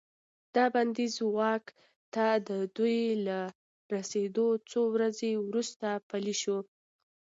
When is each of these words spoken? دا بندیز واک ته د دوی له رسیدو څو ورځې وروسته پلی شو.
دا 0.55 0.65
بندیز 0.73 1.15
واک 1.37 1.65
ته 2.13 2.25
د 2.49 2.49
دوی 2.77 2.99
له 3.27 3.39
رسیدو 3.93 4.47
څو 4.69 4.81
ورځې 4.95 5.31
وروسته 5.47 5.87
پلی 6.09 6.35
شو. 6.41 6.57